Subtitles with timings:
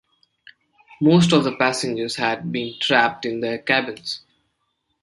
[0.99, 4.21] Most of the passengers had been trapped in their cabins.